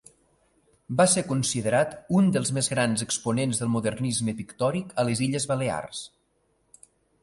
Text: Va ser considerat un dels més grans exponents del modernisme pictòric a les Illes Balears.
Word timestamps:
Va 1.01 1.05
ser 1.11 1.23
considerat 1.31 1.93
un 2.21 2.31
dels 2.37 2.51
més 2.57 2.71
grans 2.73 3.05
exponents 3.09 3.63
del 3.63 3.73
modernisme 3.77 4.37
pictòric 4.43 5.01
a 5.03 5.09
les 5.11 5.27
Illes 5.31 5.51
Balears. 5.55 6.07